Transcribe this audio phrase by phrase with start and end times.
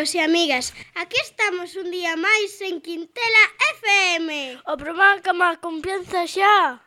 [0.00, 3.44] amigos e amigas, aquí estamos un día máis en Quintela
[3.76, 4.56] FM.
[4.64, 6.80] O programa que máis confianza xa.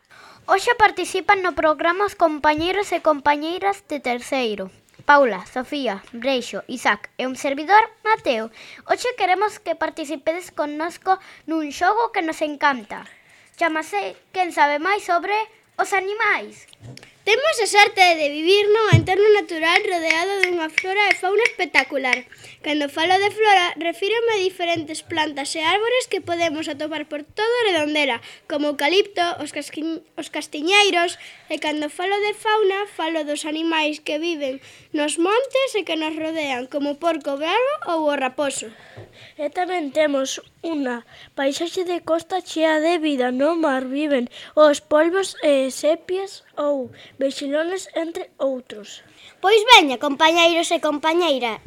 [0.50, 4.74] Hoxe participan no programa os compañeiros e compañeiras de terceiro.
[5.06, 8.50] Paula, Sofía, Breixo, Isaac e un servidor, Mateo.
[8.90, 13.06] Hoxe queremos que participedes connosco nun xogo que nos encanta.
[13.54, 15.38] Chamase Quen sabe máis sobre
[15.78, 16.66] os animais.
[17.24, 22.28] Temos a sorte de vivir nun entorno natural rodeado dunha flora e fauna espectacular.
[22.60, 27.64] Cando falo de flora, refírome a diferentes plantas e árbores que podemos atopar por todo
[27.64, 29.56] redondela, como o eucalipto, os,
[30.20, 31.16] os castiñeiros,
[31.48, 34.60] e cando falo de fauna, falo dos animais que viven
[34.94, 38.70] nos montes e que nos rodean, como o porco bravo ou o raposo.
[39.34, 41.02] E tamén temos unha
[41.34, 47.90] paisaxe de costa chea de vida, no mar viven os polvos e sepias ou vexilones
[47.98, 49.02] entre outros.
[49.42, 51.58] Pois veña, compañeiros e compañeira,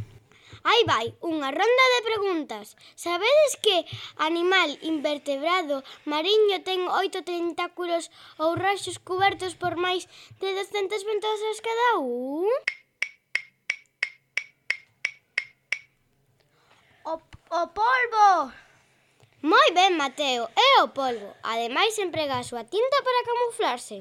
[0.68, 2.76] Aí vai, unha ronda de preguntas.
[2.92, 3.88] Sabedes que
[4.20, 10.04] animal invertebrado mariño ten oito tentáculos ou rachos cubertos por máis
[10.44, 12.52] de 200 ventosas cada un?
[17.08, 17.16] O,
[17.62, 18.52] o polvo!
[19.52, 21.30] Moi ben, Mateo, é o polvo.
[21.52, 23.98] Ademais, emprega a súa tinta para camuflarse.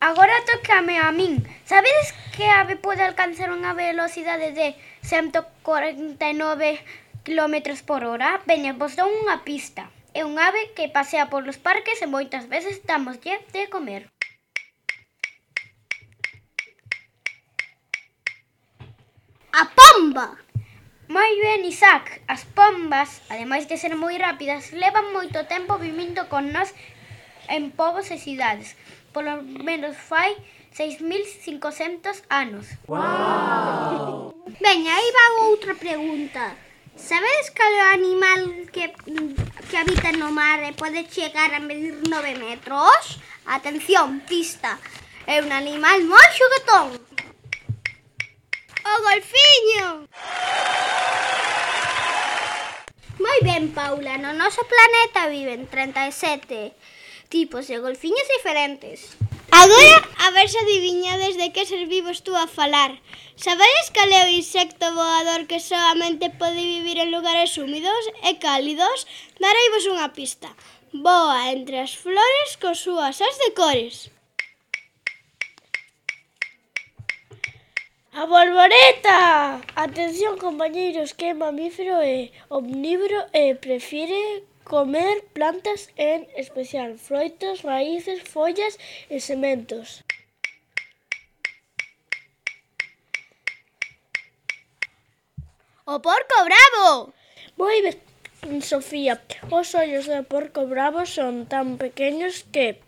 [0.00, 1.34] Agora tocame a min.
[1.68, 4.72] Sabedes que a ave pode alcanzar unha velocidade de
[5.04, 6.80] 149
[7.20, 8.40] km por hora?
[8.48, 9.92] Veña, vos dou unha pista.
[10.16, 14.08] É unha ave que pasea polos parques e moitas veces damoslle de comer.
[19.58, 20.38] a pomba.
[21.08, 22.22] Moi ben, Isaac.
[22.28, 26.70] As pombas, ademais de ser moi rápidas, levan moito tempo vivindo con nós
[27.50, 28.78] en povos e cidades.
[29.10, 30.38] Polo menos fai
[30.70, 32.70] 6.500 anos.
[32.86, 34.30] Wow.
[34.62, 36.54] Veña, aí va outra pregunta.
[36.94, 38.94] Sabedes cal é o animal que,
[39.66, 43.18] que habita no mar e pode chegar a medir 9 metros?
[43.46, 44.78] Atención, pista.
[45.26, 47.07] É un animal moi xuguetón
[49.06, 49.86] golfiño!
[53.18, 56.72] Moi ben, Paula, no noso planeta viven 37
[57.28, 59.18] tipos de golfiños diferentes.
[59.50, 63.00] Agora, a ver se adiviñades de que ser vivos tú a falar.
[63.36, 69.06] Sabedes cal é o insecto voador que solamente pode vivir en lugares húmidos e cálidos?
[69.42, 70.50] Dareivos unha pista.
[70.92, 73.96] Voa entre as flores co súas as de cores.
[78.18, 79.62] A borboleta!
[79.76, 84.42] Atención, compañeiros, que mamífero é omnívoro eh, e prefire
[84.72, 88.74] comer plantas en especial, froitos, raíces, follas
[89.14, 90.02] e sementos.
[95.86, 97.14] O porco bravo!
[97.54, 99.14] Moi ben, Sofía.
[99.46, 102.82] Os ollos do porco bravo son tan pequenos que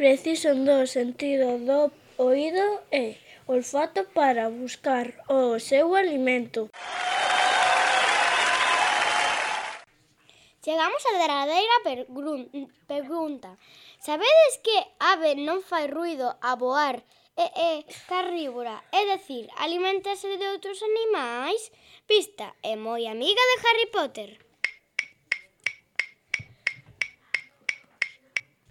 [0.00, 6.70] precisan do sentido do oído e olfato para buscar o seu alimento.
[10.64, 11.76] Chegamos á derradeira
[12.86, 13.58] pergunta.
[13.98, 17.02] Sabedes que ave non fai ruido a voar
[17.34, 17.72] e é
[18.06, 21.72] carnívora, é dicir, alimentase de outros animais?
[22.06, 24.30] Pista, é moi amiga de Harry Potter.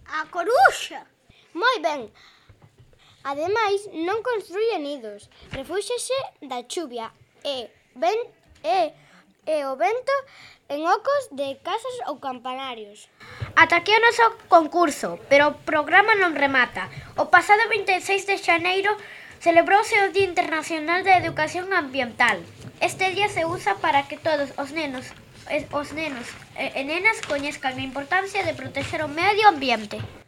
[0.06, 1.04] A coruxa.
[1.52, 2.12] Moi ben.
[3.24, 7.14] Ademais, non construye nidos, Refúxese da chuvia
[7.46, 8.18] e, ben,
[8.66, 8.90] e,
[9.46, 10.16] e o vento
[10.66, 13.06] en ocos de casas ou campanarios.
[13.54, 16.90] Ata aquí o noso concurso, pero o programa non remata.
[17.14, 18.90] O pasado 26 de xaneiro
[19.38, 22.42] celebrouse o Día Internacional de Educación Ambiental.
[22.80, 25.06] Este día se usa para que todos os nenos
[25.74, 26.26] os nenos
[26.56, 30.21] e nenas coñezcan a importancia de protexer o medio ambiente.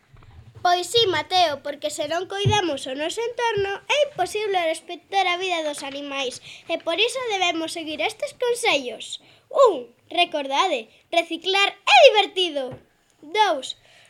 [0.64, 5.36] Pois si, sí, Mateo, porque se non cuidamos o noso entorno é imposible respectar a
[5.36, 6.40] vida dos animais
[6.72, 9.20] e por iso debemos seguir estes consellos.
[9.52, 9.92] 1.
[10.08, 12.72] Recordade, reciclar é divertido.
[13.20, 13.36] 2.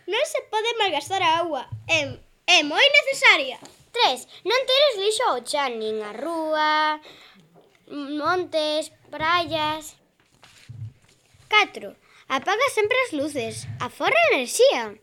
[0.07, 3.59] Non se pode malgastar a auga, é, é moi necesaria.
[3.91, 4.47] 3.
[4.47, 7.03] Non tires lixo ao chan, nin a rúa,
[7.91, 9.99] montes, praias.
[11.51, 11.99] 4.
[12.31, 14.95] Apaga sempre as luces, aforra enerxía.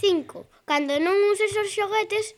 [0.00, 0.55] 5.
[0.66, 2.34] Cando non uses os xoguetes,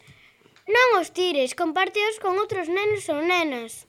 [0.68, 3.88] non os tires, compárteos con outros nenos ou nenas.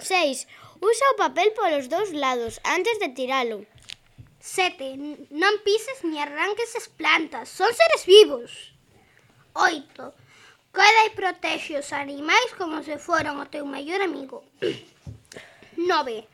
[0.00, 0.48] 6.
[0.80, 3.68] Usa o papel polos dous lados antes de tiralo.
[4.40, 5.28] 7.
[5.36, 8.72] Non pises ni arranques as plantas, son seres vivos.
[9.52, 10.00] 8.
[10.72, 14.40] Cuida e protexe os animais como se foran o teu maior amigo.
[15.76, 16.24] 9.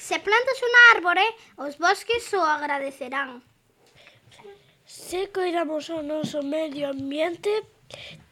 [0.00, 1.26] Se plantas unha árbore,
[1.60, 3.44] os bosques o agradecerán.
[4.94, 7.50] Se coidamos o noso medio ambiente,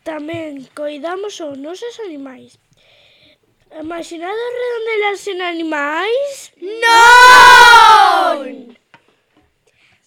[0.07, 2.55] tamén coidamos os nosos animais.
[3.75, 6.55] Imaginado redondelas sen animais?
[6.63, 8.47] Non!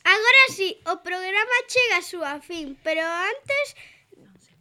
[0.07, 3.75] Agora sí, o programa chega a súa fin, pero antes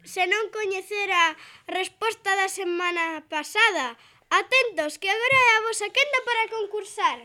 [0.02, 1.38] se non coñecera a
[1.70, 3.94] resposta da semana pasada,
[4.34, 7.18] atentos que agora é a vosa quenda para concursar.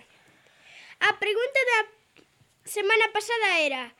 [1.01, 1.79] A pregunta da
[2.69, 3.97] semana pasada era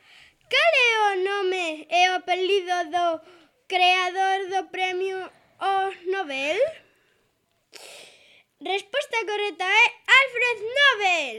[0.50, 3.06] Cal é o nome e o apelido do
[3.68, 5.18] creador do premio
[5.60, 6.58] O Nobel?
[8.60, 9.84] Resposta correcta é
[10.18, 11.38] Alfred Nobel.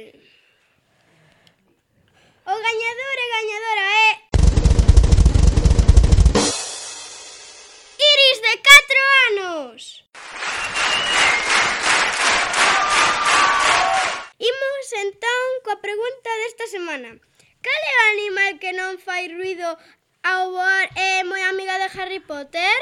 [2.46, 4.12] O gañador e gañadora é
[8.12, 10.06] Iris de 4 anos.
[14.40, 17.20] Imos entón coa pregunta desta semana.
[17.62, 19.70] Cal é o animal que non fai ruido
[20.26, 22.78] ao voar e eh, é moi amiga de Harry Potter?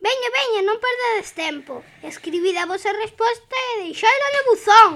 [0.00, 1.84] Veña, veña, non perdades tempo.
[2.00, 4.92] Escribid a vosa resposta e deixadla no buzón.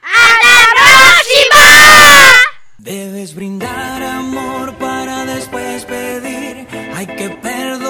[0.00, 1.66] Ata a próxima!
[2.80, 6.64] Debes brindar amor para despois pedir.
[6.96, 7.81] Hai que perdoar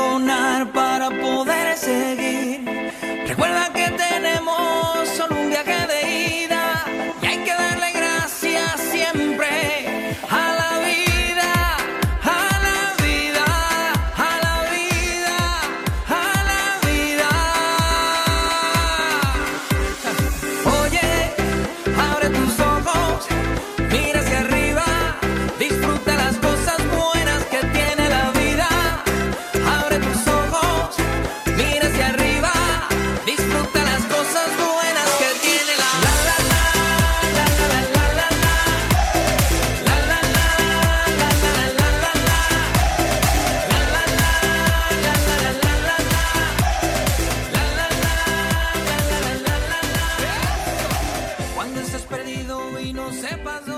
[53.13, 53.72] não sepas